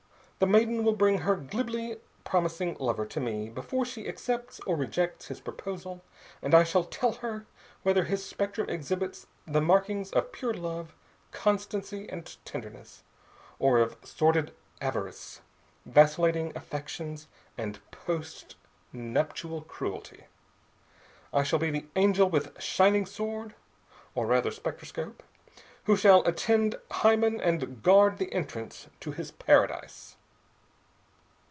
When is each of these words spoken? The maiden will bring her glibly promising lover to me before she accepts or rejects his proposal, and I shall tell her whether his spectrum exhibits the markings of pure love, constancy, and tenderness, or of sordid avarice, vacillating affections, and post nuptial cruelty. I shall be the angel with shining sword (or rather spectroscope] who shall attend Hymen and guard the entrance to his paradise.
The 0.43 0.47
maiden 0.47 0.83
will 0.83 0.93
bring 0.95 1.19
her 1.19 1.35
glibly 1.35 1.97
promising 2.23 2.75
lover 2.79 3.05
to 3.05 3.19
me 3.19 3.47
before 3.47 3.85
she 3.85 4.07
accepts 4.07 4.59
or 4.61 4.75
rejects 4.75 5.27
his 5.27 5.39
proposal, 5.39 6.01
and 6.41 6.55
I 6.55 6.63
shall 6.63 6.83
tell 6.83 7.11
her 7.11 7.45
whether 7.83 8.05
his 8.05 8.25
spectrum 8.25 8.67
exhibits 8.67 9.27
the 9.45 9.61
markings 9.61 10.09
of 10.09 10.31
pure 10.31 10.55
love, 10.55 10.95
constancy, 11.29 12.09
and 12.09 12.35
tenderness, 12.43 13.03
or 13.59 13.77
of 13.77 13.97
sordid 14.01 14.55
avarice, 14.81 15.41
vacillating 15.85 16.51
affections, 16.55 17.27
and 17.55 17.77
post 17.91 18.55
nuptial 18.91 19.61
cruelty. 19.61 20.23
I 21.31 21.43
shall 21.43 21.59
be 21.59 21.69
the 21.69 21.85
angel 21.95 22.27
with 22.31 22.59
shining 22.59 23.05
sword 23.05 23.53
(or 24.15 24.25
rather 24.25 24.49
spectroscope] 24.49 25.21
who 25.83 25.95
shall 25.95 26.23
attend 26.27 26.79
Hymen 26.89 27.39
and 27.39 27.83
guard 27.83 28.17
the 28.17 28.33
entrance 28.33 28.87
to 29.01 29.11
his 29.11 29.29
paradise. 29.29 30.17